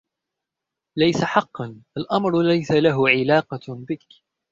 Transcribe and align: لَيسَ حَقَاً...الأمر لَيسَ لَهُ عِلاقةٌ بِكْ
لَيسَ 0.97 1.23
حَقَاً...الأمر 1.23 2.41
لَيسَ 2.41 2.71
لَهُ 2.71 3.09
عِلاقةٌ 3.09 3.59
بِكْ 3.67 4.03